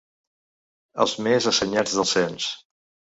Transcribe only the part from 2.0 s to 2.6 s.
cens.